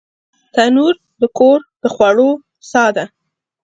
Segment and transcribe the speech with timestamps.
[0.53, 2.29] تنور د کور د خوړو
[2.71, 3.05] ساه ده